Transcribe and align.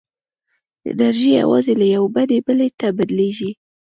انرژي 0.91 1.31
یوازې 1.41 1.73
له 1.81 1.85
یوې 1.93 2.09
بڼې 2.15 2.37
بلې 2.45 2.69
ته 2.79 2.87
بدلېږي. 2.97 3.51